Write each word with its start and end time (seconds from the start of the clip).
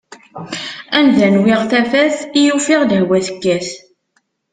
Anda 0.97 1.27
nwiɣ 1.35 1.61
tafat, 1.71 2.15
i 2.41 2.43
ufiɣ 2.57 2.81
lehwa 2.85 3.17
tekkat. 3.25 3.67